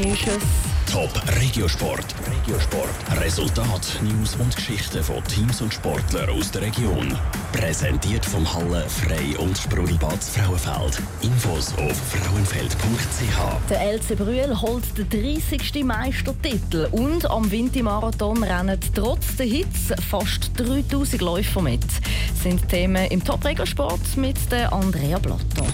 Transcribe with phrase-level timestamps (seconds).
[0.00, 0.24] ist.
[0.90, 2.04] Top Regiosport.
[2.26, 2.88] Regiosport.
[3.20, 7.16] Resultat, News und Geschichten von Teams und Sportlern aus der Region.
[7.52, 11.00] Präsentiert vom Halle Frei und Sprudelbad Frauenfeld.
[11.22, 13.68] Infos auf frauenfeld.ch.
[13.68, 15.84] Der LC Brühl holt den 30.
[15.84, 21.84] Meistertitel und am Wintermarathon rennen trotz der Hitze fast 3000 Läufer mit.
[21.84, 25.66] Das sind Themen im Top Regiosport mit der Andrea Blatter.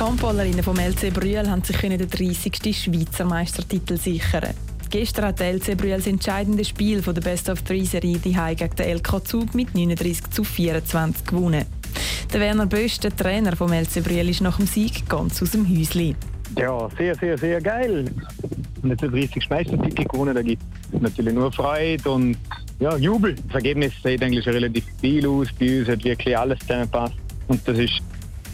[0.00, 2.74] Die Handballerinnen vom LC Brühl haben sich den 30.
[2.74, 4.54] Schweizer Meistertitel sichern.
[4.88, 8.32] Gestern hat der LC Brühl das entscheidende Spiel von der Best of Three Serie die
[8.32, 11.66] gegen den LK Zug mit 39 zu 24 gewonnen.
[12.32, 15.68] Der Werner Bösch, der Trainer vom LC Brühl, ist nach dem Sieg ganz aus dem
[15.68, 16.16] Häuschen.
[16.58, 18.06] Ja, sehr, sehr, sehr geil.
[18.80, 20.62] Mit der 30 Meistertitel gewonnen, da gibt
[20.94, 22.38] es natürlich nur Freude und
[22.78, 23.34] ja, Jubel.
[23.34, 25.48] Das Ergebnis sieht eigentlich relativ viel aus.
[25.58, 27.16] Bei uns hat wirklich alles zusammengepasst.
[27.48, 28.00] Und das ist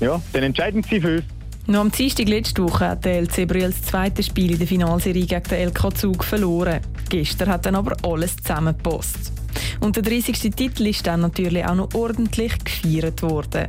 [0.00, 1.35] ja, dann entscheidend für uns.
[1.68, 5.26] Noch am Dienstag letzte Woche hat der LC Brühl das zweite Spiel in der Finalserie
[5.26, 6.80] gegen den LK Zug verloren.
[7.08, 9.32] Gestern hat dann aber alles zusammengepasst.
[9.80, 10.38] Und der 30.
[10.54, 13.66] Titel ist dann natürlich auch noch ordentlich gefeiert worden.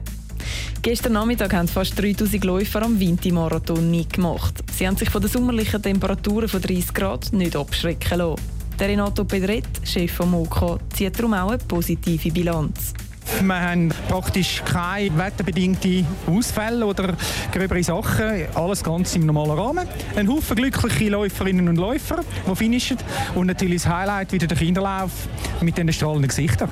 [0.84, 4.64] Gestern Nachmittag haben fast 3000 Läufer am Vinti-Marathon mitgemacht.
[4.72, 8.42] Sie haben sich von den sommerlichen Temperaturen von 30 Grad nicht abschrecken lassen.
[8.80, 12.94] Der Renato Pedret, Chef vom OK, zieht darum auch eine positive Bilanz.
[13.42, 17.16] Wir haben praktisch keine wetterbedingten Ausfälle oder
[17.52, 18.48] gröbere Sachen.
[18.56, 19.88] Alles ganz im normalen Rahmen.
[20.16, 22.98] Ein Haufen glückliche Läuferinnen und Läufer, die finishen.
[23.36, 25.12] Und natürlich das Highlight wieder der Kinderlauf
[25.62, 26.70] mit den strahlenden Gesichtern.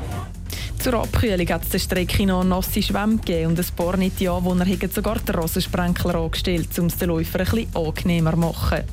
[0.80, 4.44] Zur Abkühlung hat es der Strecke noch nasse Schwämme gegeben und ein paar nicht ja,
[4.44, 8.84] wo er sogar den Rosensprenkler angestellt, um es den Läufern bisschen angenehmer zu machen.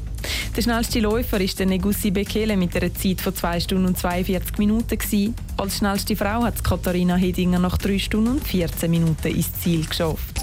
[0.54, 4.58] Der schnellste Läufer ist der Negussi Bekele mit einer Zeit von 2 Stunden und 42
[4.58, 4.98] Minuten.
[4.98, 5.34] Gewesen.
[5.56, 10.42] Als schnellste Frau hat Katharina Hedinger nach 3 Stunden und 14 Minuten ins Ziel geschafft.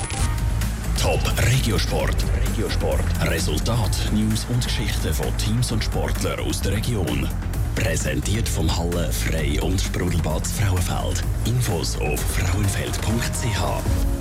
[1.00, 2.16] Top Regiosport.
[2.50, 3.06] Regiosport.
[3.30, 7.28] Resultat, News und Geschichten von Teams und Sportlern aus der Region.
[7.76, 11.24] Präsentiert vom Halle Frei und Sprudelbad Frauenfeld.
[11.46, 13.62] Infos auf frauenfeld.ch.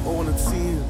[0.05, 0.83] Ohne Ziel